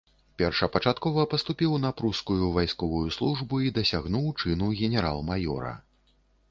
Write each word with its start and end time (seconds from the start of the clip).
Першапачаткова 0.41 1.25
паступіў 1.33 1.75
на 1.83 1.91
прускую 1.99 2.49
вайсковую 2.57 3.05
службу 3.19 3.63
і 3.69 3.73
дасягнуў 3.77 4.25
чыну 4.41 4.67
генерал-маёра. 4.83 5.81